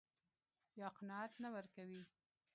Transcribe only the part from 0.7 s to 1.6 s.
يا قناعت نه